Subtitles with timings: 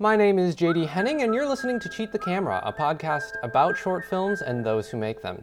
[0.00, 3.76] My name is JD Henning, and you're listening to Cheat the Camera, a podcast about
[3.76, 5.42] short films and those who make them.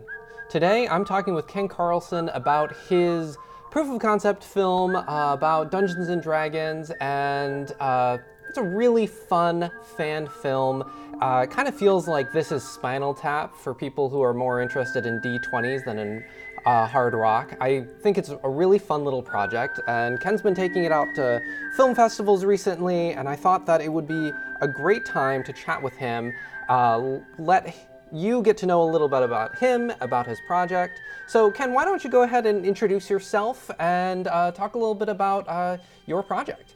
[0.49, 3.37] Today, I'm talking with Ken Carlson about his
[3.69, 9.69] proof of concept film uh, about Dungeons and Dragons, and uh, it's a really fun
[9.97, 10.89] fan film.
[11.21, 14.61] Uh, it kind of feels like this is Spinal Tap for people who are more
[14.61, 16.23] interested in D20s than in
[16.65, 17.55] uh, hard rock.
[17.61, 21.41] I think it's a really fun little project, and Ken's been taking it out to
[21.75, 24.31] film festivals recently, and I thought that it would be
[24.61, 26.33] a great time to chat with him,
[26.69, 27.75] uh, let
[28.11, 31.01] you get to know a little bit about him, about his project.
[31.27, 34.95] So, Ken, why don't you go ahead and introduce yourself and uh, talk a little
[34.95, 36.75] bit about uh, your project?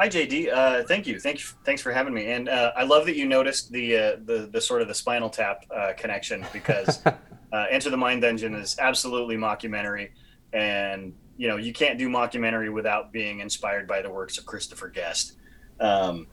[0.00, 2.32] Hi JD, uh, thank you, thank you, thanks for having me.
[2.32, 5.28] And uh, I love that you noticed the uh, the the sort of the Spinal
[5.28, 10.12] Tap uh, connection because uh, Enter the Mind Dungeon is absolutely mockumentary,
[10.54, 14.88] and you know you can't do mockumentary without being inspired by the works of Christopher
[14.88, 15.34] Guest.
[15.80, 16.28] Um,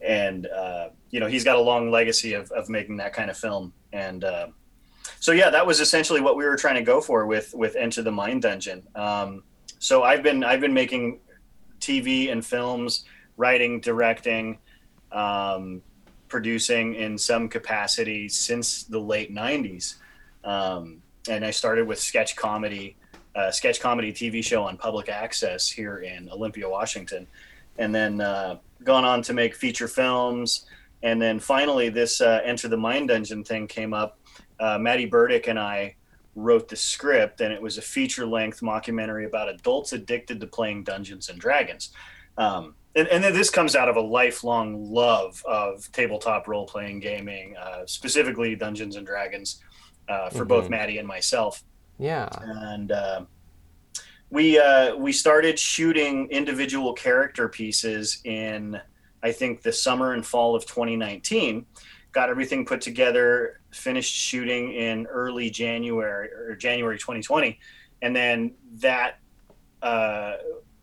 [0.00, 3.36] and uh, you know he's got a long legacy of, of making that kind of
[3.36, 3.74] film.
[3.92, 4.46] And uh,
[5.20, 8.00] so yeah that was essentially what we were trying to go for with with enter
[8.00, 9.42] the mind dungeon um,
[9.78, 11.20] so i've been i've been making
[11.80, 13.04] tv and films
[13.36, 14.58] writing directing
[15.12, 15.82] um,
[16.28, 19.96] producing in some capacity since the late 90s
[20.46, 22.96] um, and I started with sketch comedy,
[23.34, 27.26] uh, sketch comedy TV show on public access here in Olympia, Washington,
[27.78, 30.66] and then uh, gone on to make feature films.
[31.02, 34.18] And then finally, this uh, Enter the Mind Dungeon thing came up.
[34.58, 35.95] Uh, Maddie Burdick and I
[36.36, 40.84] wrote the script, and it was a feature length mockumentary about adults addicted to playing
[40.84, 41.90] Dungeons and Dragons.
[42.38, 47.00] Um, and, and, then this comes out of a lifelong love of tabletop role playing
[47.00, 49.62] gaming, uh, specifically Dungeons and Dragons
[50.08, 50.48] uh, for mm-hmm.
[50.48, 51.64] both Maddie and myself.
[51.98, 52.28] Yeah.
[52.42, 53.24] And uh,
[54.30, 58.80] we uh, we started shooting individual character pieces in
[59.22, 61.66] I think the summer and fall of 2019.
[62.12, 67.58] Got everything put together, finished shooting in early January or January 2020,
[68.02, 69.18] and then that
[69.82, 70.34] uh,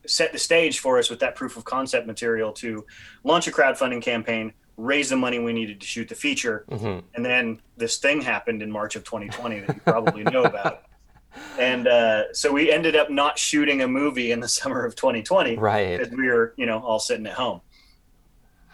[0.05, 2.85] set the stage for us with that proof of concept material to
[3.23, 6.65] launch a crowdfunding campaign raise the money we needed to shoot the feature.
[6.69, 7.05] Mm-hmm.
[7.15, 10.83] And then this thing happened in March of 2020 that you probably know about.
[11.59, 15.57] And uh, so we ended up not shooting a movie in the summer of 2020.
[15.57, 15.97] Right.
[15.97, 17.61] Because we were, you know, all sitting at home.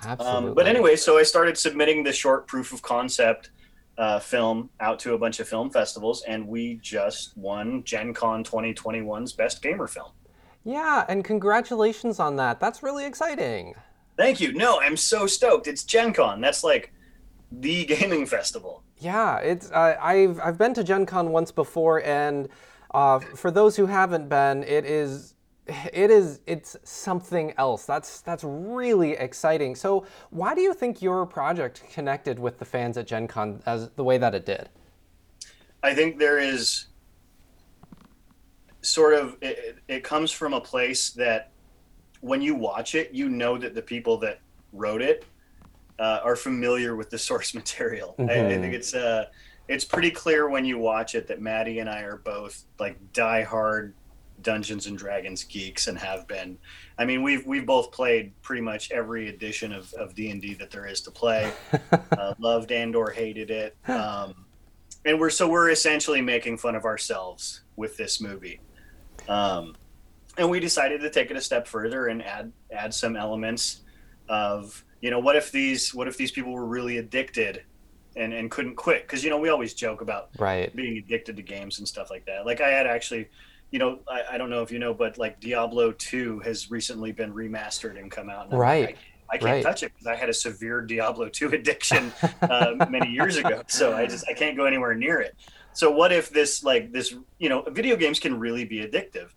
[0.03, 0.49] Absolutely.
[0.49, 3.51] Um, but anyway, so I started submitting the short proof of concept
[3.99, 8.43] uh, film out to a bunch of film festivals, and we just won Gen Con
[8.43, 10.11] 2021's Best Gamer Film.
[10.63, 12.59] Yeah, and congratulations on that.
[12.59, 13.75] That's really exciting.
[14.17, 14.53] Thank you.
[14.53, 15.67] No, I'm so stoked.
[15.67, 16.41] It's Gen Con.
[16.41, 16.93] That's like
[17.51, 18.83] the gaming festival.
[18.97, 22.47] Yeah, it's uh, I've I've been to Gen Con once before, and
[22.93, 25.35] uh, for those who haven't been, it is
[25.93, 27.85] it is it's something else.
[27.85, 29.75] That's that's really exciting.
[29.75, 33.89] So, why do you think your project connected with the fans at Gen Con as
[33.91, 34.69] the way that it did?
[35.81, 36.87] I think there is
[38.81, 41.51] sort of it, it comes from a place that
[42.21, 44.39] when you watch it, you know that the people that
[44.73, 45.25] wrote it
[45.99, 48.15] uh, are familiar with the source material.
[48.17, 48.29] Mm-hmm.
[48.29, 48.61] I, I, mm-hmm.
[48.61, 49.25] think it's uh,
[49.67, 53.93] it's pretty clear when you watch it that Maddie and I are both like diehard
[54.41, 56.57] Dungeons and Dragons geeks and have been.
[56.97, 60.53] I mean, we've we've both played pretty much every edition of of D and D
[60.55, 61.51] that there is to play.
[62.17, 64.45] uh, loved and or hated it, um,
[65.05, 68.59] and we're so we're essentially making fun of ourselves with this movie.
[69.27, 69.75] Um,
[70.37, 73.81] and we decided to take it a step further and add add some elements
[74.29, 77.63] of you know what if these what if these people were really addicted
[78.15, 81.41] and and couldn't quit because you know we always joke about right being addicted to
[81.41, 83.27] games and stuff like that like i had actually
[83.71, 87.11] you know i, I don't know if you know but like diablo 2 has recently
[87.11, 88.97] been remastered and come out and right
[89.31, 89.63] I, I can't right.
[89.63, 93.61] touch it because I had a severe Diablo 2 addiction uh, many years ago.
[93.67, 95.35] So I just I can't go anywhere near it.
[95.73, 99.29] So what if this like this you know video games can really be addictive?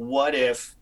[0.00, 0.76] what if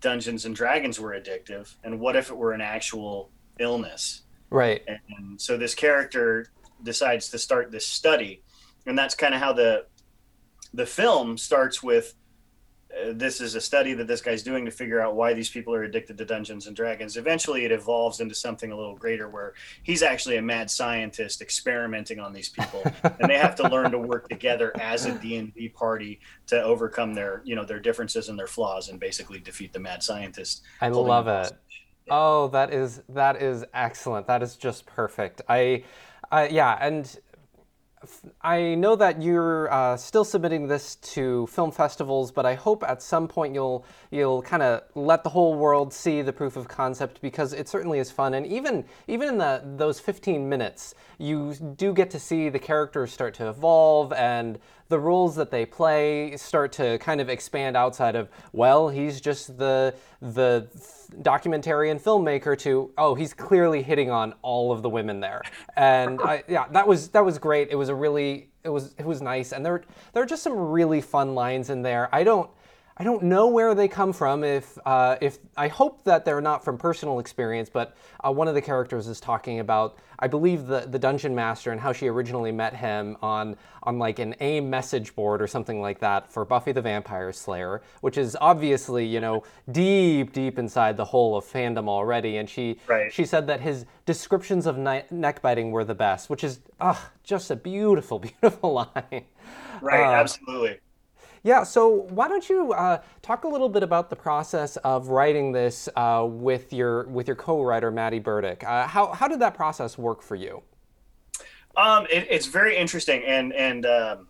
[0.00, 3.30] Dungeons and Dragons were addictive, and what if it were an actual
[3.60, 4.22] illness?
[4.50, 4.82] Right.
[4.88, 6.46] And, and so this character
[6.82, 8.42] decides to start this study,
[8.84, 9.86] and that's kind of how the
[10.74, 12.14] the film starts with
[13.12, 15.82] this is a study that this guy's doing to figure out why these people are
[15.82, 17.16] addicted to Dungeons and Dragons.
[17.16, 22.18] Eventually, it evolves into something a little greater, where he's actually a mad scientist experimenting
[22.18, 22.82] on these people,
[23.20, 26.62] and they have to learn to work together as a D and D party to
[26.62, 30.62] overcome their, you know, their differences and their flaws, and basically defeat the mad scientist.
[30.80, 31.52] I love it.
[32.08, 34.26] Oh, that is that is excellent.
[34.26, 35.42] That is just perfect.
[35.48, 35.84] I,
[36.30, 37.18] uh, yeah, and
[38.42, 43.02] I know that you're uh, still submitting this to film festivals, but I hope at
[43.02, 47.20] some point you'll you'll kind of let the whole world see the proof of concept
[47.20, 48.34] because it certainly is fun.
[48.34, 53.12] And even even in the those 15 minutes, you do get to see the characters
[53.12, 58.14] start to evolve and the roles that they play start to kind of expand outside
[58.14, 60.68] of well, he's just the the
[61.22, 65.42] documentarian filmmaker to oh, he's clearly hitting on all of the women there.
[65.76, 67.68] And I, yeah, that was that was great.
[67.70, 70.54] It was a really it was it was nice, and there there are just some
[70.54, 72.08] really fun lines in there.
[72.14, 72.50] I don't
[72.98, 74.42] I don't know where they come from.
[74.42, 77.94] If uh, if I hope that they're not from personal experience, but
[78.24, 81.80] uh, one of the characters is talking about, I believe the the dungeon master and
[81.80, 85.98] how she originally met him on on like an AIM message board or something like
[86.00, 91.04] that for Buffy the Vampire Slayer, which is obviously you know deep deep inside the
[91.04, 92.38] hole of fandom already.
[92.38, 93.12] And she Right.
[93.12, 97.10] she said that his descriptions of ni- neck biting were the best, which is ah
[97.22, 99.24] just a beautiful beautiful line.
[99.82, 100.78] Right, Uh, absolutely.
[101.46, 105.52] Yeah, so why don't you uh, talk a little bit about the process of writing
[105.52, 108.64] this uh, with your with your co-writer Maddie Burdick?
[108.64, 110.64] Uh, how how did that process work for you?
[111.76, 114.28] Um, it, it's very interesting, and and um,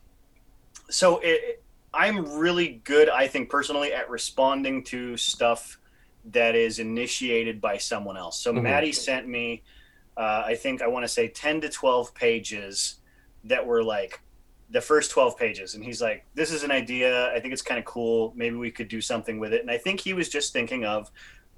[0.90, 1.64] so it,
[1.94, 5.78] I'm really good, I think personally, at responding to stuff
[6.32, 8.38] that is initiated by someone else.
[8.42, 8.60] So Mhm.
[8.60, 9.62] Maddie sent me,
[10.18, 12.96] uh, I think I want to say ten to twelve pages
[13.44, 14.20] that were like
[14.70, 17.78] the first 12 pages and he's like this is an idea i think it's kind
[17.78, 20.52] of cool maybe we could do something with it and i think he was just
[20.52, 21.10] thinking of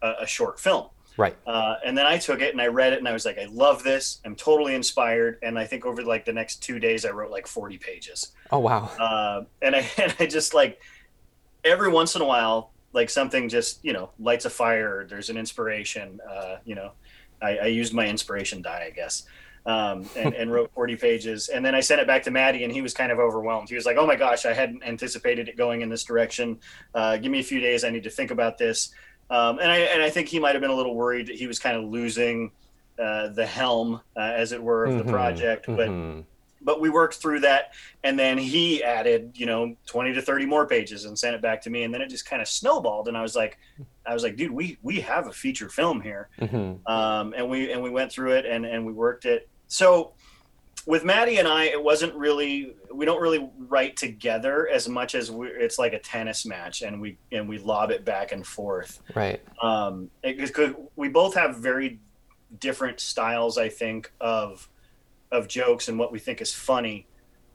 [0.03, 1.37] a, a short film Right.
[1.49, 3.47] uh, and then I took it and I read it and I was like, I
[3.47, 4.21] love this.
[4.25, 5.41] I'm totally inspired.
[5.43, 8.29] And I think over like the next two days, I wrote like 40 pages.
[8.53, 8.85] Oh wow.
[9.01, 10.81] Uh, and I and I just like
[11.65, 15.09] every once in a while, like something just you know lights a fire.
[15.11, 16.21] There's an inspiration.
[16.31, 16.93] Uh, you know,
[17.43, 19.25] I, I used my inspiration die, I guess.
[19.69, 21.51] Um, and, and wrote 40 pages.
[21.51, 23.69] And then I sent it back to Maddie, and he was kind of overwhelmed.
[23.69, 26.59] He was like, Oh my gosh, I hadn't anticipated it going in this direction.
[26.95, 27.85] Uh, give me a few days.
[27.85, 28.89] I need to think about this.
[29.29, 31.47] Um, and I and I think he might have been a little worried that he
[31.47, 32.51] was kind of losing
[32.99, 35.67] uh, the helm, uh, as it were, of the Mhm, project.
[35.67, 36.25] But mhm.
[36.63, 40.67] but we worked through that, and then he added you know 20 to 30 more
[40.67, 43.07] pages and sent it back to me, and then it just kind of snowballed.
[43.07, 43.59] And I was like,
[44.07, 46.79] I was like, dude, we we have a feature film here Mhm.
[46.89, 49.47] um, and we and we went through it and and we worked it.
[49.69, 50.13] So
[50.87, 55.31] with Maddie and I, it wasn't really we don't really write together as much as
[55.31, 59.01] we, it's like a tennis match, and we and we lob it back and forth.
[59.15, 59.41] Right.
[59.63, 62.01] Um, it, we both have very
[62.59, 64.69] different styles, I think, of
[65.31, 67.07] of jokes and what we think is funny.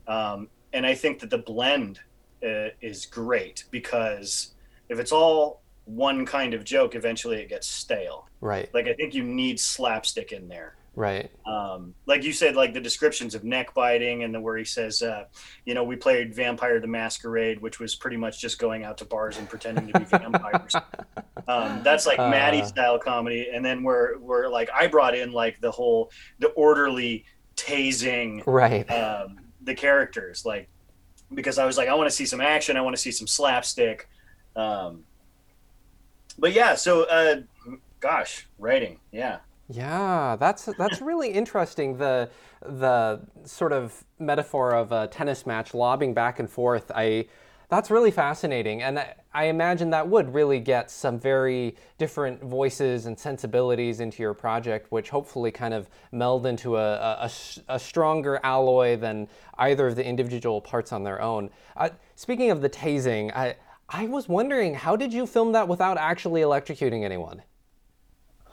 [0.06, 2.00] Um, and I think that the blend
[2.44, 4.54] uh, is great because
[4.88, 8.68] if it's all one kind of joke, eventually it gets stale Right.
[8.74, 11.30] like i think you need slapstick in there Right.
[11.44, 15.02] um, like you said like the descriptions of neck biting and the where he says
[15.02, 15.24] uh,
[15.64, 19.04] you know we played vampire the masquerade which was pretty much just going out to
[19.04, 20.74] bars and pretending to be vampires
[21.48, 22.28] um, that's like Uh.
[22.30, 26.48] maddie style comedy and then where where like i brought in like the whole the
[26.48, 27.24] orderly
[27.56, 28.88] tasing Right.
[28.90, 30.68] um, the characters like
[31.32, 33.26] because i was like i want to see some action i want to see some
[33.26, 34.08] slapstick
[34.54, 35.02] um,
[36.38, 37.36] but yeah so uh,
[38.00, 39.38] gosh writing yeah
[39.68, 41.96] Yeah, that's that's really interesting.
[41.96, 42.28] The
[42.60, 46.90] the sort of metaphor of a tennis match lobbing back and forth.
[46.94, 47.26] I
[47.70, 53.06] that's really fascinating, and I, I imagine that would really get some very different voices
[53.06, 57.30] and sensibilities into your project, which hopefully kind of meld into a
[57.68, 61.48] a stronger alloy than either of the individual parts on their own.
[61.76, 63.56] Uh, speaking of the tasing, I
[63.88, 67.42] I was wondering how did you film that without actually electrocuting anyone?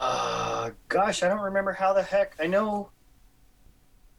[0.02, 2.36] Uh, gosh, I don't remember how the heck.
[2.40, 2.90] I know.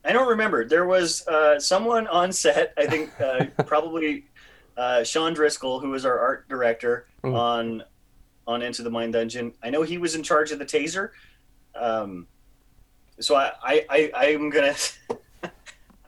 [0.05, 0.65] I don't remember.
[0.65, 2.73] There was uh, someone on set.
[2.79, 4.27] I think uh, probably
[4.77, 7.35] uh, Sean Driscoll, who was our art director Mm.
[7.39, 7.83] on
[8.49, 9.53] on Into the Mind Dungeon.
[9.63, 11.11] I know he was in charge of the taser.
[11.77, 12.27] Um,
[13.21, 14.75] so I, I, I I'm gonna
[15.45, 15.51] I'm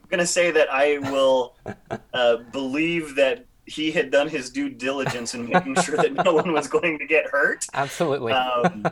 [0.09, 1.55] gonna say that I will
[2.15, 6.53] uh, believe that he had done his due diligence in making sure that no one
[6.53, 7.65] was going to get hurt.
[7.73, 8.33] Absolutely.
[8.33, 8.85] Um,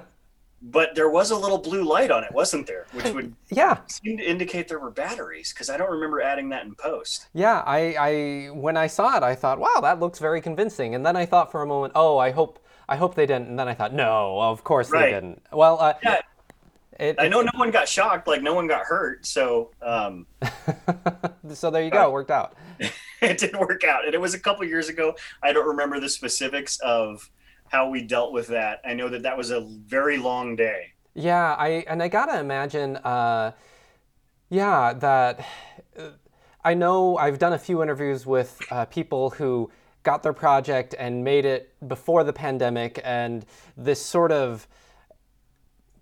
[0.63, 2.87] but there was a little blue light on it, wasn't there?
[2.93, 3.79] Which would yeah.
[3.89, 7.27] seem to indicate there were batteries because I don't remember adding that in post.
[7.35, 10.95] Yeah, I, I when I saw it, I thought, wow, that looks very convincing.
[10.95, 13.49] And then I thought for a moment, oh, I hope I hope they didn't.
[13.49, 15.43] And then I thought, no, of course they didn't.
[15.53, 16.21] Well, uh, Yeah.
[16.99, 20.27] it, I know no one got shocked, like no one got hurt, so um,
[21.53, 22.57] so there you go, it worked out.
[23.21, 24.05] it did work out.
[24.05, 25.17] And it was a couple years ago.
[25.43, 27.29] I don't remember the specifics of
[27.73, 28.83] how we dealt with that.
[28.85, 30.93] I know that that was a very long day.
[31.15, 33.53] Yeah, I and I gotta imagine, uh,
[34.51, 35.45] yeah, that
[35.99, 36.11] uh,
[36.63, 39.71] I know I've done a few interviews with uh, people who
[40.03, 44.67] got their project and made it before the pandemic, and this sort of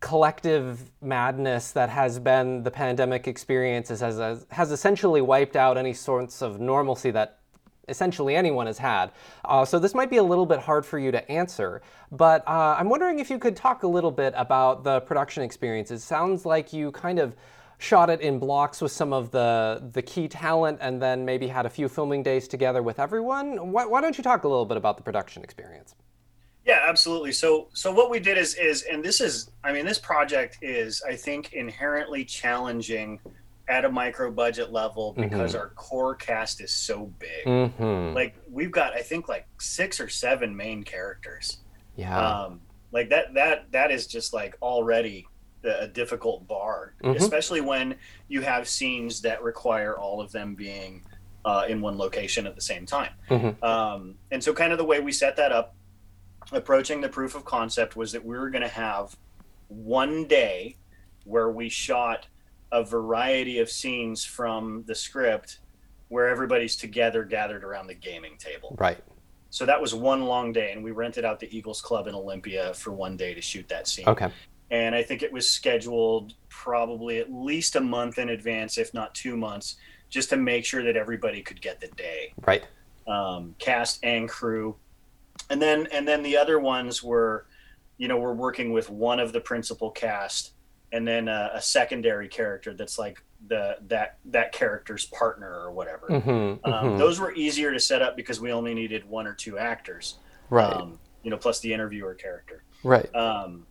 [0.00, 6.41] collective madness that has been the pandemic experiences has, has essentially wiped out any sorts
[6.41, 7.40] of normalcy that
[7.89, 9.11] essentially anyone has had.
[9.45, 11.83] Uh, so this might be a little bit hard for you to answer,
[12.13, 15.91] but uh, I'm wondering if you could talk a little bit about the production experience.
[15.91, 17.35] It sounds like you kind of
[17.81, 21.65] shot it in blocks with some of the the key talent and then maybe had
[21.65, 23.73] a few filming days together with everyone.
[23.73, 25.95] Why, why don't you talk a little bit about the production experience?
[26.67, 27.33] Yeah, absolutely.
[27.33, 31.03] So so what we did is is and this is I mean this project is
[31.03, 33.19] I think inherently challenging
[33.71, 35.61] at a micro budget level because mm-hmm.
[35.61, 37.47] our core cast is so big.
[37.47, 38.15] Mm-hmm.
[38.15, 41.59] Like we've got I think like 6 or 7 main characters.
[41.97, 42.19] Yeah.
[42.19, 42.61] Um
[42.93, 45.27] like that that that is just like already
[45.62, 47.17] a difficult bar, mm-hmm.
[47.17, 47.97] especially when
[48.29, 51.03] you have scenes that require all of them being
[51.45, 53.12] uh, in one location at the same time.
[53.29, 53.65] Mm-hmm.
[53.65, 55.75] Um, and so, kind of the way we set that up,
[56.53, 59.17] approaching the proof of concept, was that we were going to have
[59.69, 60.77] one day
[61.25, 62.27] where we shot
[62.73, 65.59] a variety of scenes from the script
[66.09, 68.77] where everybody's together gathered around the gaming table.
[68.79, 68.99] Right.
[69.50, 72.73] So that was one long day, and we rented out the Eagles Club in Olympia
[72.75, 74.09] for one day to shoot that scene.
[74.09, 74.31] Okay
[74.71, 79.15] and I think it was scheduled probably at least a month in advance, if not
[79.15, 79.77] two months,
[80.09, 82.33] just to make sure that everybody could get the day.
[82.47, 82.65] Right.
[83.07, 84.77] Um, cast and crew,
[85.49, 87.47] and then and then the other ones were,
[87.99, 90.53] you know, we're working with one of the principal cast,
[90.93, 96.09] and then a, a secondary character that's like the that that character's partner or whatever.
[96.09, 96.99] Mm-hmm, um, mm-hmm.
[96.99, 100.19] Those were easier to set up because we only needed one or two actors.
[100.51, 100.73] Right.
[100.73, 102.65] Um, you know, plus the interviewer character.
[102.83, 103.15] Right.
[103.15, 103.67] Um,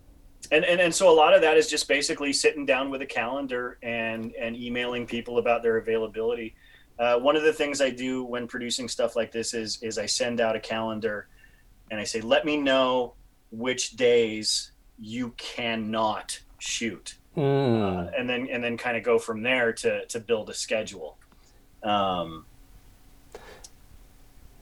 [0.51, 3.05] and, and and so a lot of that is just basically sitting down with a
[3.05, 6.55] calendar and and emailing people about their availability.
[6.97, 10.05] Uh, one of the things I do when producing stuff like this is is I
[10.05, 11.27] send out a calendar,
[11.91, 13.13] and I say, let me know
[13.51, 17.81] which days you cannot shoot, mm.
[17.81, 21.17] uh, and then and then kind of go from there to to build a schedule.
[21.83, 22.45] Um,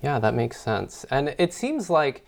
[0.01, 2.25] yeah, that makes sense, and it seems like,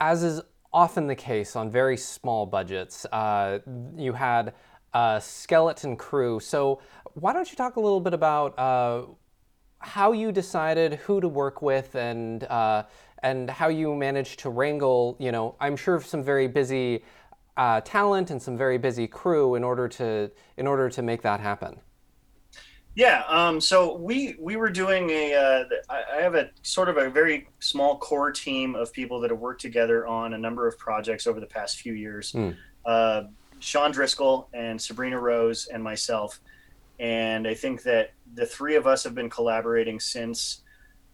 [0.00, 3.04] as is often the case on very small budgets.
[3.06, 3.58] Uh,
[3.96, 4.54] you had
[4.94, 6.40] a skeleton crew.
[6.40, 6.80] So,
[7.14, 9.02] why don't you talk a little bit about uh,
[9.78, 12.84] how you decided who to work with and uh,
[13.22, 15.16] and how you managed to wrangle?
[15.18, 17.04] You know, I'm sure some very busy
[17.56, 21.40] uh, talent and some very busy crew in order to in order to make that
[21.40, 21.80] happen.
[22.94, 25.34] Yeah, um, so we we were doing a.
[25.34, 29.40] Uh, I have a sort of a very small core team of people that have
[29.40, 32.32] worked together on a number of projects over the past few years.
[32.32, 32.56] Mm.
[32.84, 33.22] Uh,
[33.60, 36.40] Sean Driscoll and Sabrina Rose and myself,
[36.98, 40.62] and I think that the three of us have been collaborating since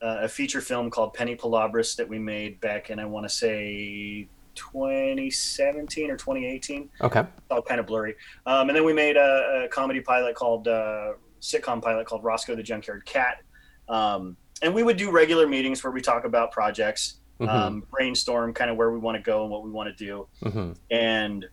[0.02, 3.35] uh, a feature film called Penny Palabras that we made back in I want to
[3.35, 6.90] say 2017 or 2018.
[7.00, 8.14] Okay, all kind of blurry.
[8.46, 12.54] Um, and then we made a, a comedy pilot called uh, sitcom pilot called Roscoe
[12.54, 13.42] the Junkyard Cat.
[13.88, 17.50] Um, and we would do regular meetings where we talk about projects, mm-hmm.
[17.50, 20.28] um, brainstorm kind of where we want to go and what we want to do.
[20.42, 20.72] Mm-hmm.
[20.90, 21.46] And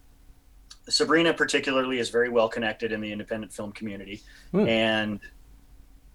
[0.90, 4.22] Sabrina, particularly, is very well connected in the independent film community.
[4.54, 4.68] Mm.
[4.68, 5.20] And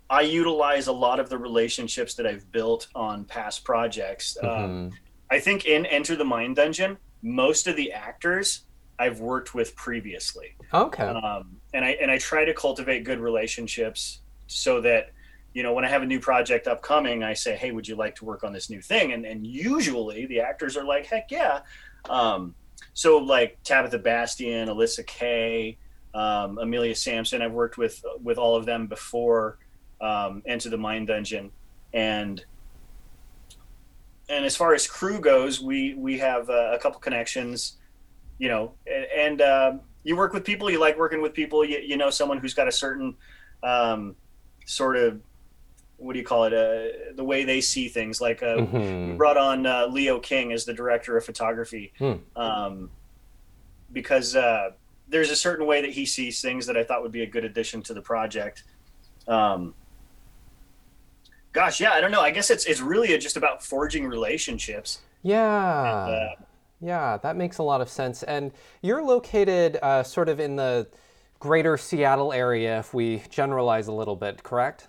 [0.09, 4.37] I utilize a lot of the relationships that I've built on past projects.
[4.43, 4.65] Mm-hmm.
[4.65, 4.91] Um,
[5.31, 8.65] I think in Enter the Mind Dungeon, most of the actors
[8.99, 10.57] I've worked with previously.
[10.75, 11.05] Okay.
[11.05, 15.13] Um, and I and I try to cultivate good relationships so that
[15.55, 18.15] you know when I have a new project upcoming, I say, "Hey, would you like
[18.17, 21.61] to work on this new thing?" And and usually the actors are like, "Heck yeah!"
[22.09, 22.55] Um,
[22.93, 25.79] so like Tabitha Bastian, Alyssa Kay,
[26.15, 29.59] um, Amelia Sampson, I've worked with with all of them before
[30.01, 31.51] um, Enter the Mind Dungeon,
[31.95, 32.45] and
[34.31, 37.79] and as far as crew goes, we we have uh, a couple connections,
[38.39, 41.79] you know, and, and um, you work with people, you like working with people, you,
[41.79, 43.17] you know, someone who's got a certain
[43.63, 44.15] um,
[44.67, 45.21] sort of,
[45.97, 46.55] what do you call it?
[46.55, 48.21] Uh, the way they see things.
[48.21, 49.11] Like uh, mm-hmm.
[49.11, 52.15] we brought on uh, Leo King as the director of photography hmm.
[52.37, 52.91] um,
[53.93, 54.71] because uh,
[55.09, 57.45] there's a certain way that he sees things that I thought would be a good
[57.45, 58.63] addition to the project.
[59.29, 59.75] Um,
[61.53, 62.21] gosh, yeah, I don't know.
[62.21, 65.01] I guess it's it's really just about forging relationships.
[65.23, 66.07] Yeah.
[66.07, 66.29] And, uh,
[66.81, 68.23] yeah, that makes a lot of sense.
[68.23, 68.53] And
[68.83, 70.89] you're located uh, sort of in the
[71.39, 74.89] greater Seattle area, if we generalize a little bit, correct?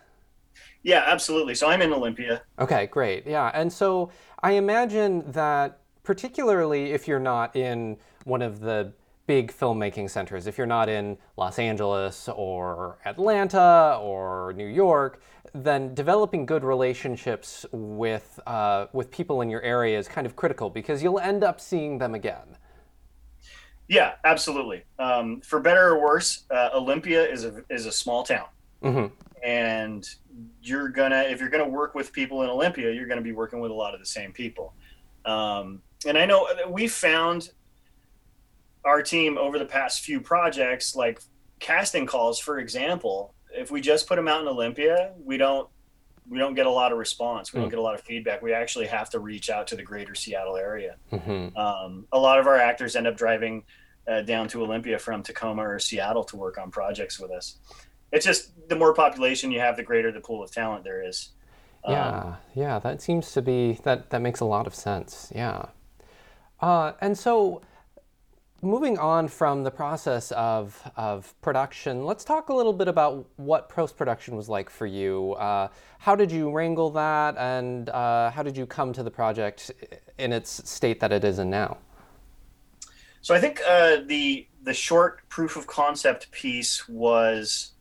[0.84, 1.56] Yeah, absolutely.
[1.56, 2.42] So I'm in Olympia.
[2.60, 3.28] Okay, great.
[3.28, 3.52] Yeah.
[3.54, 8.94] And so I imagine that, particularly if you're not in one of the
[9.28, 15.22] big filmmaking centers, if you're not in Los Angeles or Atlanta or New York,
[15.54, 20.70] then developing good relationships with uh, with people in your area is kind of critical
[20.70, 22.58] because you'll end up seeing them again.
[23.88, 24.84] Yeah, absolutely.
[25.00, 28.48] Um, for better or worse, uh, Olympia is a is a small town,
[28.84, 29.14] Mm-hmm.
[29.44, 30.08] and
[30.62, 33.72] you're gonna if you're gonna work with people in Olympia, you're gonna be working with
[33.72, 34.74] a lot of the same people.
[35.26, 37.50] Um, and I know we found
[38.86, 41.22] our team over the past few projects, like
[41.60, 43.36] casting calls, for example.
[43.54, 45.68] If we just put them out in Olympia, we don't
[46.30, 47.52] we don't get a lot of response.
[47.52, 47.72] We don't Hmm.
[47.72, 48.42] get a lot of feedback.
[48.42, 50.96] We actually have to reach out to the greater Seattle area.
[51.12, 51.58] Mm-hmm.
[51.58, 53.64] Um, a lot of our actors end up driving
[54.08, 57.58] uh, down to Olympia from Tacoma or Seattle to work on projects with us.
[58.12, 61.30] It's just the more population you have, the greater the pool of talent there is.
[61.84, 65.32] Um, Yeah, yeah, that seems to be that that makes a lot of sense.
[65.36, 65.66] Yeah.
[66.62, 67.62] Uh, and so
[68.62, 73.70] moving on from the process of of production, let's talk a little bit about what
[73.70, 75.34] post production was like for you.
[75.34, 75.68] Uh,
[76.00, 79.72] how did you wrangle that, and uh, how did you come to the project
[80.18, 81.78] in its state that it is in now?
[83.22, 87.72] So I think uh, the the short proof of concept piece was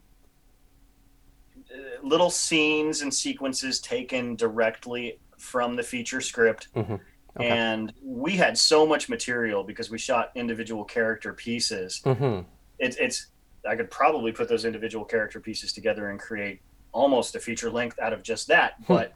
[1.57, 6.69] uh, little scenes and sequences taken directly from the feature script.
[6.75, 7.01] Mhm.
[7.37, 7.49] Okay.
[7.49, 12.01] And we had so much material because we shot individual character pieces.
[12.05, 12.41] Mm-hmm.
[12.79, 13.27] It's it's
[13.69, 16.61] I could probably put those individual character pieces together and create
[16.93, 18.75] almost a feature length out of just that.
[18.87, 18.95] Hmm.
[18.95, 19.13] But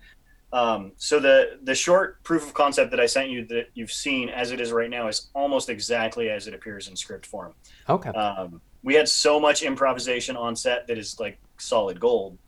[0.52, 4.28] um, so the the short proof of concept that I sent you that you've seen
[4.28, 7.54] as it is right now is almost exactly as it appears in script form.
[7.88, 8.10] Okay.
[8.10, 12.38] Um, we had so much improvisation on set that is like solid gold,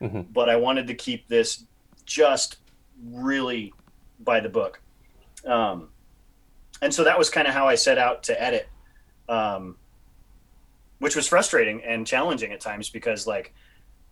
[0.00, 0.32] Mhm.
[0.32, 1.64] but I wanted to keep this
[2.04, 2.58] just
[3.02, 3.72] really
[4.20, 4.80] by the book.
[5.46, 5.88] Um,
[6.82, 8.68] and so that was kind of how I set out to edit,
[9.28, 9.76] um,
[10.98, 13.54] which was frustrating and challenging at times because like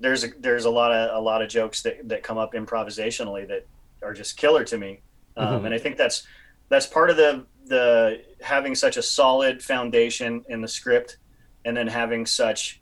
[0.00, 3.47] there's a, there's a lot of a lot of jokes that, that come up improvisationally
[3.49, 3.67] that
[4.03, 5.00] are just killer to me,
[5.37, 5.67] um, Mhm.
[5.67, 6.26] and I think that's
[6.69, 11.17] that's part of the the having such a solid foundation in the script,
[11.64, 12.81] and then having such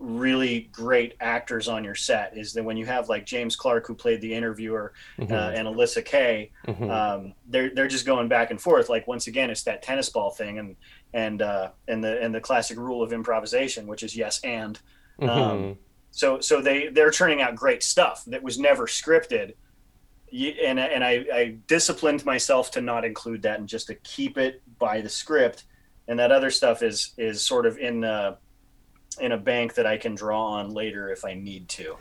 [0.00, 3.94] really great actors on your set is that when you have like James Clark who
[3.94, 5.30] played the interviewer Mhm.
[5.30, 6.90] uh, and Alyssa Kay, Mhm.
[6.90, 8.88] um, they're they're just going back and forth.
[8.88, 10.76] Like once again, it's that tennis ball thing, and
[11.12, 14.78] and uh, and the and the classic rule of improvisation, which is yes and.
[15.20, 15.28] Mhm.
[15.28, 15.78] um,
[16.12, 19.52] So so they they're turning out great stuff that was never scripted,
[20.32, 24.62] and and I, I disciplined myself to not include that and just to keep it
[24.78, 25.64] by the script,
[26.08, 28.36] and that other stuff is is sort of in uh,
[29.18, 31.96] in a bank that I can draw on later if I need to.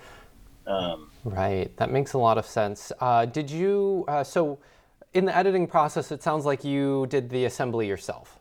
[0.67, 2.91] Um, Right, that makes a lot of sense.
[2.99, 4.59] Uh, did you, uh, so
[5.13, 8.39] in the editing process, it sounds like you did the assembly yourself.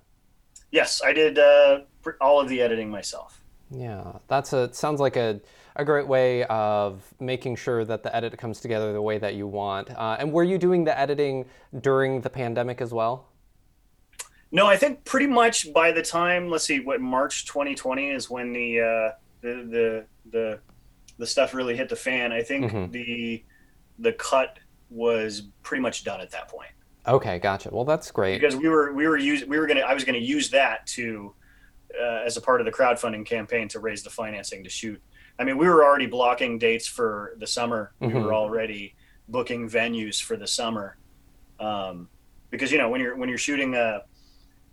[0.71, 1.81] yes, I did uh,
[2.21, 3.41] all of the editing myself.
[3.71, 5.41] Yeah, that's a, sounds like a,
[5.77, 9.47] a great way of making sure that the edit comes together the way that you
[9.47, 9.91] want.
[9.91, 11.47] Uh, and were you doing the editing
[11.81, 13.29] during the pandemic as well?
[14.51, 18.53] No, I think pretty much by the time let's see, what March 2020 is when
[18.53, 19.11] the uh,
[19.43, 20.61] the, the the
[21.19, 22.33] the stuff really hit the fan.
[22.33, 22.93] I think Mhm.
[22.93, 23.45] the
[23.99, 24.59] the cut
[24.91, 26.71] was pretty much done at that point
[27.07, 27.69] Okay, gotcha.
[27.73, 28.41] Well, that's great.
[28.41, 31.35] because we were we were use, we were gonna I was gonna use that to
[32.01, 35.01] uh, as a part of the crowdfunding campaign to raise the financing to shoot.
[35.39, 37.93] I mean, we were already blocking dates for the summer.
[38.01, 38.25] We Mhm.
[38.25, 38.95] were already
[39.29, 40.97] booking venues for the summer
[41.61, 42.09] um,
[42.51, 44.03] because you know when you're when you're shooting a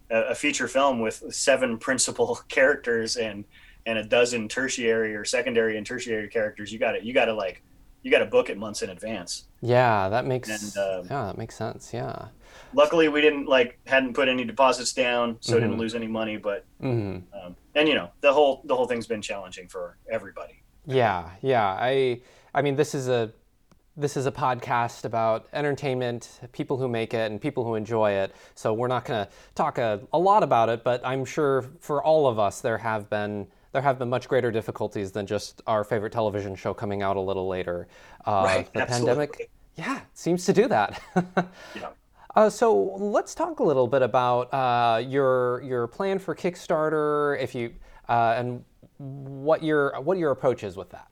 [0.10, 3.46] a feature film with seven principal characters and
[3.86, 7.34] and a dozen tertiary or secondary and tertiary characters, you got to you got to
[7.34, 7.64] like
[8.04, 9.48] you got to book it months in advance.
[9.62, 11.92] Yeah, that makes, And, um, yeah, that makes sense.
[11.92, 12.28] Yeah.
[12.74, 15.62] Luckily, we didn't like hadn't put any deposits down, so Mhm.
[15.62, 16.38] didn't lose any money.
[16.38, 20.64] But hmm um, and you know the whole the whole thing's been challenging for everybody.
[20.86, 21.66] Yeah, yeah.
[21.80, 22.22] I
[22.54, 23.34] I mean this is a
[23.98, 28.36] this is a podcast about entertainment, people who make it and people who enjoy it.
[28.54, 32.04] So we're not going to talk a, a lot about it, but I'm sure for
[32.04, 35.84] all of us there have been there have been much greater difficulties than just our
[35.84, 37.88] favorite television show coming out a little later.
[38.26, 39.28] Uh, Right, the absolutely.
[39.28, 41.02] pandemic, yeah, seems to do that.
[41.76, 41.90] Yeah.
[42.36, 47.56] Uh, so let's talk a little bit about uh, your your plan for Kickstarter, if
[47.56, 47.74] you
[48.10, 48.62] uh, and
[48.98, 51.08] what your what your approach is with that.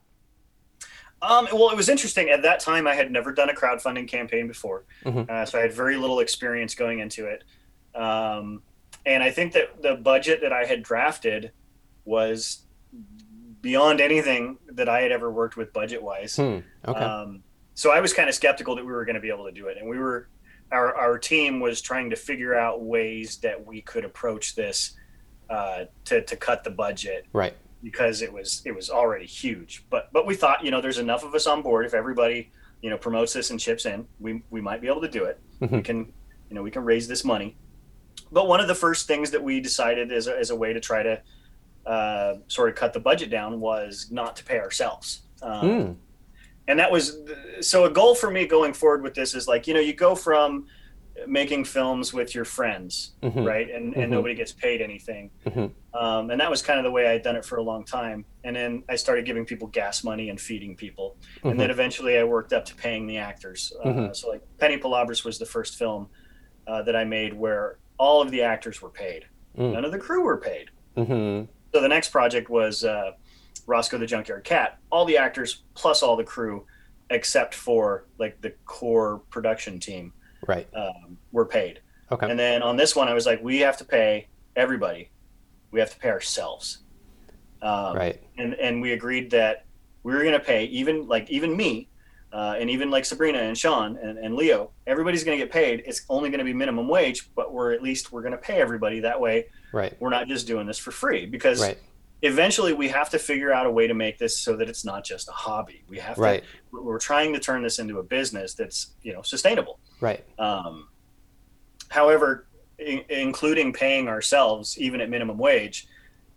[1.24, 2.28] Um, well, it was interesting.
[2.28, 5.28] At that time, I had never done a crowdfunding campaign before, Mhm.
[5.28, 7.44] uh, so I had very little experience going into it.
[7.94, 8.62] Um,
[9.06, 11.52] and I think that the budget that I had drafted
[12.04, 12.66] was
[13.60, 16.36] beyond anything that I had ever worked with budget wise.
[16.36, 16.58] Hmm.
[16.86, 17.00] Okay.
[17.00, 17.42] Um,
[17.74, 19.68] so I was kind of skeptical that we were going to be able to do
[19.68, 20.28] it, and we were
[20.72, 24.96] our our team was trying to figure out ways that we could approach this
[25.50, 27.54] uh, to to cut the budget right.
[27.84, 29.84] Because it was it was already huge.
[29.90, 31.86] But but we thought, you know, there's enough of us on board.
[31.86, 32.50] If everybody,
[32.82, 35.38] you know, promotes this and chips in, we we might be able to do it.
[35.60, 35.76] Mm-hmm.
[35.76, 35.98] We can,
[36.48, 37.56] you know, we can raise this money.
[38.32, 40.80] But one of the first things that we decided as a, as a way to
[40.80, 41.20] try to
[41.86, 45.20] uh, sort of cut the budget down was not to pay ourselves.
[45.42, 45.96] Um, Mm.
[46.68, 47.18] and that was
[47.60, 50.14] so a goal for me going forward with this is like you know you go
[50.14, 50.66] from
[51.28, 53.46] making films with your friends Mhm.
[53.46, 54.10] right and, and Mhm.
[54.10, 55.70] nobody gets paid anything Mhm.
[55.94, 58.24] um, and that was kind of the way i'd done it for a long time
[58.44, 62.24] and then i started giving people gas money and feeding people and then eventually i
[62.24, 64.16] worked up to paying the actors uh, Mhm.
[64.16, 66.08] so like penny palabras was the first film
[66.66, 69.24] uh, that i made where all of the actors were paid
[69.58, 69.72] Mm.
[69.72, 71.46] none of the crew were paid Mhm.
[71.72, 73.12] so the next project was uh,
[73.66, 74.78] Roscoe the Junkyard Cat.
[74.90, 76.66] All the actors plus all the crew,
[77.08, 80.12] except for like the core production team,
[80.48, 80.68] Right.
[80.74, 81.80] um, were paid.
[82.12, 82.28] Okay.
[82.30, 85.10] And then on this one, I was like, we have to pay everybody.
[85.70, 86.78] We have to pay ourselves.
[87.62, 88.20] Um, right.
[88.38, 89.64] And and we agreed that
[90.02, 91.88] we were going to pay even like even me.
[92.32, 95.84] Uh, and even like Sabrina and Sean and, and Leo, everybody's going to get paid.
[95.86, 98.56] It's only going to be minimum wage, but we're at least we're going to pay
[98.56, 98.98] everybody.
[98.98, 99.94] That way, Right.
[100.00, 101.78] we're not just doing this for free because Right.
[102.24, 105.04] Eventually we have to figure out a way to make this so that it's not
[105.04, 105.84] just a hobby.
[105.88, 106.42] We have Right.
[106.72, 109.78] to, we're trying to turn this into a business that's, you know, sustainable.
[110.00, 110.24] Right.
[110.38, 110.88] Um,
[111.90, 112.46] however,
[112.80, 115.86] I- including paying ourselves, even at minimum wage,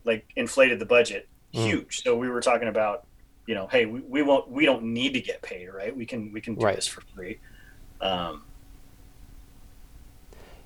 [0.04, 1.66] like inflated the budget Mm.
[1.66, 2.04] huge.
[2.04, 3.08] So we were talking about,
[3.46, 5.96] you know, Hey, we, we won't, we don't need to get paid, right?
[5.96, 6.76] We can, we can do Right.
[6.76, 7.40] this for free.
[8.02, 8.44] Um,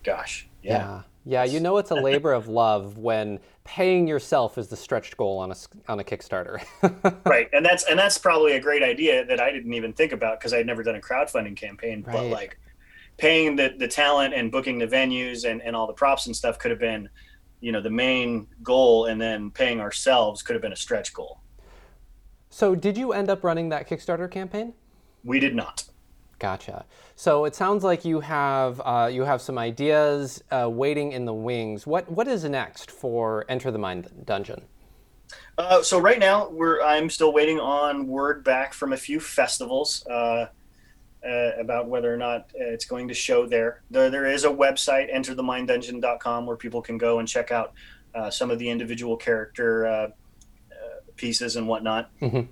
[0.03, 0.47] gosh.
[0.63, 0.77] Yeah.
[0.77, 1.01] Yeah.
[1.25, 1.43] Yeah.
[1.43, 5.51] you know it's a labor of love when paying yourself is the stretched goal on
[5.51, 5.55] a
[5.87, 6.63] on a Kickstarter.
[7.25, 10.39] right and that's and that's probably a great idea that i didn't even think about
[10.39, 12.59] because i'd never done a crowdfunding campaign but like
[13.17, 16.57] paying the the talent and booking the venues and and all the props and stuff
[16.57, 17.07] could have been
[17.59, 21.41] you know the main goal and then paying ourselves could have been a stretch goal
[22.53, 24.73] so, did you end up running that Kickstarter campaign?
[25.23, 25.83] we did not
[26.41, 26.85] Gotcha.
[27.15, 31.33] So it sounds like you have uh, you have some ideas uh, waiting in the
[31.35, 31.85] wings.
[31.85, 34.63] What what is next for Enter the Mind Dungeon?
[35.59, 40.05] uh, so right now we're i'm still waiting on word back from a few festivals
[40.07, 40.47] uh,
[41.25, 43.81] uh, about whether or not uh, it's going to show there.
[43.91, 47.73] There, there is a website, entertheminddungeon.com, where people can go and check out
[48.15, 50.09] uh, some of the individual character uh, uh,
[51.15, 52.09] pieces and whatnot.
[52.19, 52.47] Mhm.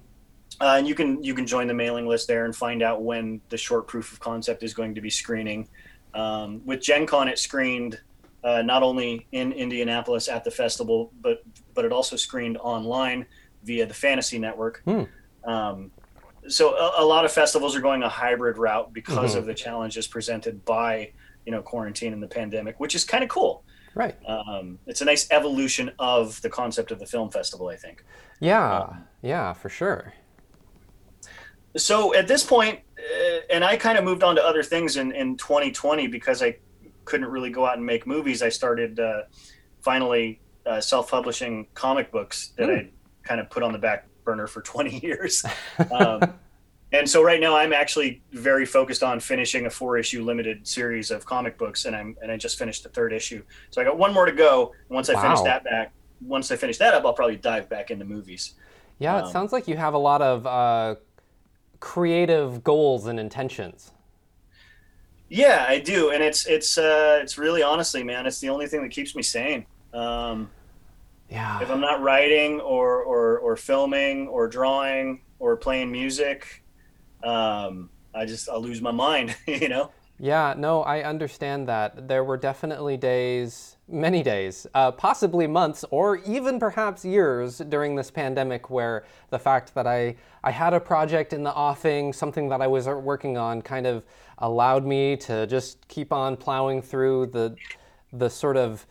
[0.62, 3.39] Uh, and you can you can join the mailing list there and find out when
[3.49, 5.67] the short proof of concept is going to be screening.
[6.13, 7.99] Um, with Gen Con, it screened
[8.43, 13.25] uh, not only in Indianapolis at the festival, but but it also screened online
[13.63, 14.81] via the Fantasy Network.
[14.85, 15.03] Hmm.
[15.49, 15.91] Um,
[16.47, 19.39] so a, a lot of festivals are going a hybrid route because Mhm.
[19.39, 21.12] of the challenges presented by
[21.45, 23.63] you know quarantine and the pandemic, which is kind of cool.
[23.95, 24.15] Right.
[24.27, 28.03] Um, it's a nice evolution of the concept of the film festival, I think.
[28.39, 28.93] Yeah.
[29.21, 30.13] Yeah, for sure.
[31.77, 35.12] So at this point, uh, and I kind of moved on to other things in,
[35.12, 36.58] in 2020 because I
[37.05, 38.41] couldn't really go out and make movies.
[38.41, 39.23] I started uh,
[39.82, 42.75] finally uh, self-publishing comic books that Hmm.
[42.75, 42.89] I
[43.23, 45.43] kind of put on the back burner for 20 years.
[45.91, 46.34] Um,
[46.91, 51.23] and so right now I'm actually very focused on finishing a four-issue limited series of
[51.23, 53.43] comic books, and I'm and I just finished the third issue.
[53.69, 54.73] So I got one more to go.
[54.89, 58.05] Once I finish that back, once I finish that up, I'll probably dive back into
[58.05, 58.55] movies.
[58.97, 60.95] Yeah, it Um, sounds like you have a lot of uh,
[61.79, 63.91] creative goals and intentions.
[65.29, 68.81] Yeah, I do, and it's it's uh, it's really honestly, man, it's the only thing
[68.83, 69.67] that keeps me sane.
[69.93, 70.53] Um,
[71.29, 71.59] Yeah.
[71.59, 76.45] if I'm not writing or, or or filming or drawing or playing music,
[77.23, 79.93] um, I just I'll lose my mind, you know.
[80.21, 82.10] Yeah, no, I understand that.
[82.10, 88.12] There were definitely days, many days, uh, possibly months, or even perhaps years during this
[88.12, 92.62] pandemic where the fact that I, I had a project in the offing, something that
[92.62, 94.03] I was working on, kind of
[94.39, 97.55] allowed me to just keep on plowing through the,
[98.12, 98.86] the sort of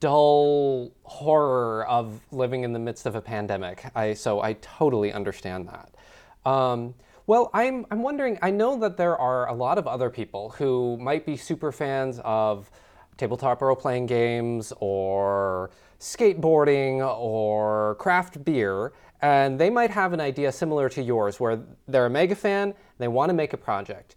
[0.00, 3.84] dull horror of living in the midst of a pandemic.
[3.94, 6.50] I, so I totally understand that.
[6.50, 6.94] Um,
[7.26, 10.96] well, I'm, I'm wondering, I know that there are a lot of other people who
[10.98, 12.70] might be super fans of
[13.16, 20.52] tabletop role playing games or skateboarding or craft beer, and they might have an idea
[20.52, 24.14] similar to yours where they're a mega fan, they want to make a project.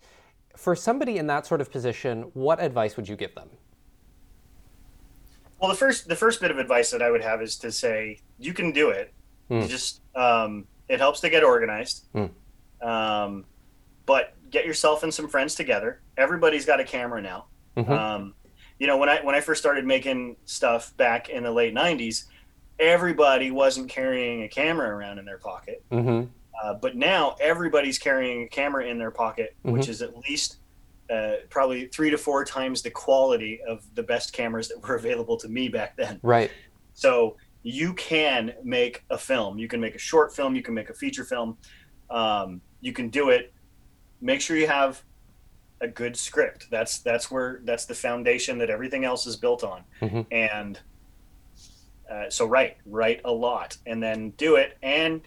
[0.56, 3.50] For somebody in that sort of position, what advice would you give them?
[5.60, 8.20] Well, the first the first bit of advice that I would have is to say
[8.38, 9.14] you can do it.
[9.50, 12.06] You just um, it helps to get organized.
[12.14, 12.28] Hmm.
[12.82, 13.46] Um,
[14.06, 16.02] but get yourself and some friends together.
[16.18, 17.46] Everybody's got a camera now.
[17.78, 17.90] Mhm.
[17.90, 18.34] Um,
[18.80, 22.26] you know, when I when I first started making stuff back in the late '90s,
[22.80, 25.84] everybody wasn't carrying a camera around in their pocket.
[25.92, 26.24] hmm
[26.64, 30.58] Uh, but now everybody's carrying a camera in their pocket, which is at least
[31.10, 35.38] uh, probably three to four times the quality of the best cameras that were available
[35.38, 36.20] to me back then.
[36.22, 36.52] Right.
[36.94, 39.58] So you can make a film.
[39.58, 40.56] You can make a short film.
[40.56, 41.58] You can make a feature film.
[42.10, 43.54] Um, you can do it.
[44.22, 45.04] Make sure you have
[45.82, 46.68] a good script.
[46.70, 49.84] That's that's where that's the foundation that everything else is built on.
[50.02, 50.26] Mhm.
[50.32, 50.80] And
[52.10, 55.22] uh, so write, write a lot, and then do it, and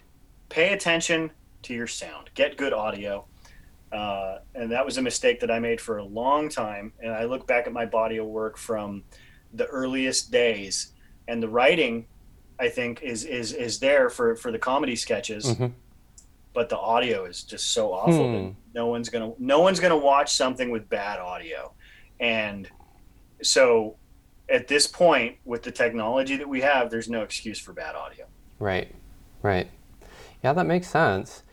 [0.49, 1.31] pay attention
[1.63, 2.29] to your sound.
[2.35, 3.25] Get good audio.
[3.91, 6.91] Uh, and that was a mistake that I made for a long time.
[6.99, 9.03] And I look back at my body of work from
[9.53, 10.93] the earliest days,
[11.27, 12.07] and the writing,
[12.59, 15.71] I think, is is is there for for the comedy sketches, Mhm.
[16.53, 18.33] But the audio is just so awful Hmm.
[18.33, 21.73] that no one's gonna no one's gonna watch something with bad audio,
[22.19, 22.69] and
[23.41, 23.95] so
[24.49, 28.25] at this point with the technology that we have, there's no excuse for bad audio.
[28.59, 28.93] Right,
[29.41, 29.69] right.
[30.43, 31.43] Yeah, that makes sense.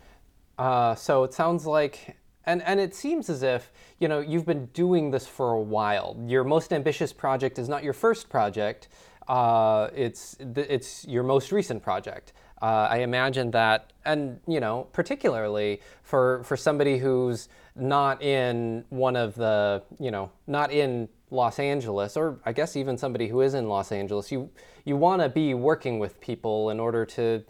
[0.58, 4.66] Uh, so it sounds like, and and it seems as if you know you've been
[4.66, 6.16] doing this for a while.
[6.26, 8.88] Your most ambitious project is not your first project.
[9.28, 12.32] Uh, it's it's your most recent project.
[12.62, 19.16] Uh, I imagine that, and you know, particularly for for somebody who's not in one
[19.16, 23.54] of the, you know, not in Los Angeles, or I guess even somebody who is
[23.54, 24.50] in Los Angeles, you
[24.84, 27.44] you want to be working with people in order to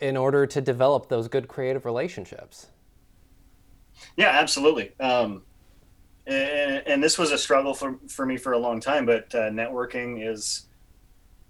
[0.00, 2.66] in order to develop those good creative relationships.
[4.16, 4.92] Yeah, absolutely.
[5.00, 5.42] Um,
[6.26, 9.50] and, and this was a struggle for, for me for a long time, but uh,
[9.50, 10.66] networking is,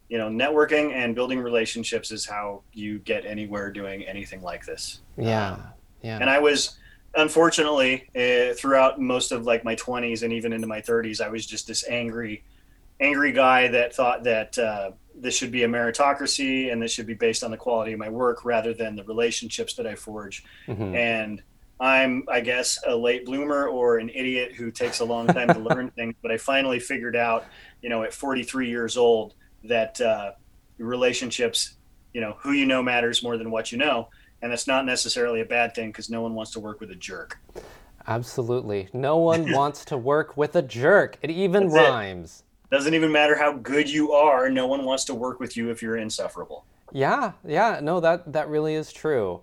[0.08, 5.00] you know, networking and building relationships is how you get anywhere doing anything like this.
[5.16, 5.58] Yeah,
[6.02, 6.18] yeah.
[6.20, 6.78] And I was,
[7.14, 11.44] unfortunately, uh, throughout most of like my 20s and even into my 30s, I was
[11.44, 12.44] just this angry,
[13.00, 17.14] angry guy that thought that uh, this should be a meritocracy and this should be
[17.14, 20.44] based on the quality of my work rather than the relationships that I forge.
[20.68, 20.94] Mhm.
[20.94, 21.42] And
[21.78, 25.58] I'm, I guess, a late bloomer or an idiot who takes a long time to
[25.58, 26.14] learn things.
[26.22, 27.44] But I finally figured out,
[27.82, 29.34] you know, at 43 years old,
[29.68, 30.32] that uh,
[30.78, 31.74] relationships,
[32.12, 34.08] you know, who you know matters more than what you know.
[34.42, 36.94] And that's not necessarily a bad thing because no one wants to work with a
[36.94, 37.38] jerk.
[38.06, 38.88] Absolutely.
[38.92, 41.18] No one wants to work with a jerk.
[41.22, 41.90] It even That's it.
[41.90, 42.42] rhymes.
[42.70, 44.50] Doesn't even matter how good you are.
[44.50, 46.64] No one wants to work with you if you're insufferable.
[46.92, 49.40] Yeah, yeah, no, that that really is true.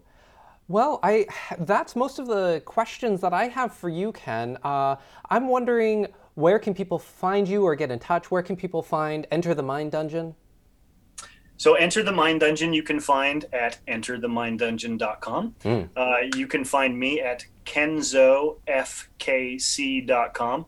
[0.68, 1.26] Well, I
[1.60, 4.58] that's most of the questions that I have for you, Ken.
[4.64, 4.96] Uh,
[5.30, 8.32] I'm wondering where can people find you or get in touch?
[8.32, 10.36] Where can people find Enter the Mind Dungeon?
[11.58, 15.56] So enter the mind dungeon you can find at entertheminddungeon.com.
[15.64, 15.90] Mm.
[15.96, 20.66] Uh, you can find me at kenzofkc.com.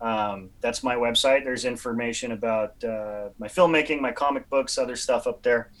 [0.00, 1.42] Um, that's my website.
[1.42, 5.72] There's information about uh, my filmmaking, my comic books, other stuff up there.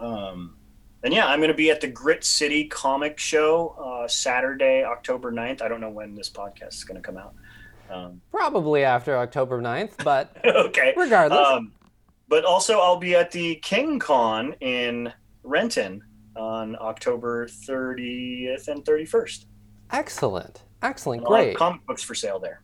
[0.00, 0.56] Um,
[1.04, 5.30] and yeah, I'm going to be at the Grit City Comic Show uh, Saturday, October
[5.30, 5.62] 9th.
[5.62, 7.34] I don't know when this podcast is going to come out.
[7.90, 10.94] Um, Probably after October 9th, but okay.
[10.96, 11.46] regardless.
[11.46, 11.72] Um,
[12.28, 16.02] but also, I'll be at the King Con in Renton
[16.36, 19.46] on October 30th and 31st.
[19.92, 20.62] excellent.
[20.82, 21.20] Excellent.
[21.22, 21.56] And I'll have Great.
[21.56, 22.62] comic books for sale there.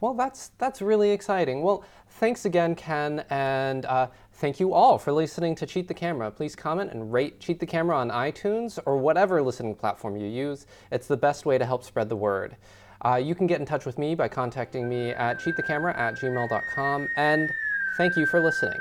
[0.00, 1.62] Well, that's that's really exciting.
[1.62, 1.82] Well,
[2.20, 6.30] thanks again, Ken, and uh, thank you all for listening to Cheat the Camera.
[6.30, 10.66] Please comment and rate Cheat the Camera on iTunes or whatever listening platform you use.
[10.92, 12.56] It's the best way to help spread the word.
[13.04, 17.08] Uh, you can get in touch with me by contacting me at cheatthecamera at gmail.com,
[17.16, 17.52] and
[17.96, 18.80] thank you for listening.